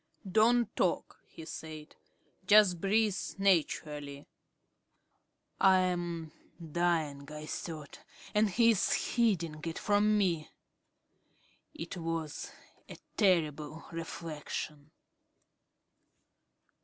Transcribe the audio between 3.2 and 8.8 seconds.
naturally." "I am dying," I thought, "and he